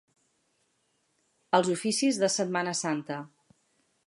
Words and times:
Els 1.59 1.71
oficis 1.75 2.21
de 2.25 2.33
Setmana 2.39 2.77
Santa. 2.85 3.21